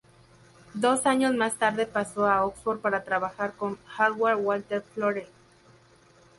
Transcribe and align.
Dos 0.73 1.05
años 1.05 1.35
más 1.35 1.57
tarde 1.59 1.85
pasó 1.85 2.25
a 2.25 2.43
Oxford 2.43 2.79
para 2.79 3.03
trabajar 3.03 3.53
con 3.53 3.77
Howard 3.99 4.39
Walter 4.39 4.83
Florey. 4.95 5.27